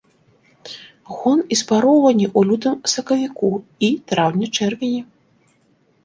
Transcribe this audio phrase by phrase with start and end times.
[1.17, 3.49] Гон і спароўванне ў лютым-сакавіку
[3.89, 5.01] і траўні-чэрвені.